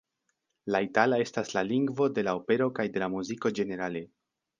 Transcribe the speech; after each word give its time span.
La 0.75 0.79
itala 0.85 1.19
estas 1.25 1.51
la 1.57 1.63
lingvo 1.67 2.07
de 2.15 2.23
la 2.29 2.33
opero 2.39 2.67
kaj 2.81 2.87
de 2.97 3.05
la 3.05 3.11
muziko 3.17 3.53
ĝenerale. 3.61 4.03